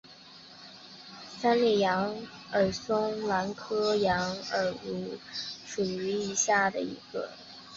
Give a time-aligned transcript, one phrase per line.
[1.37, 2.15] 三裂羊
[2.53, 4.73] 耳蒜为兰科羊耳
[5.63, 7.29] 蒜属下的一个种。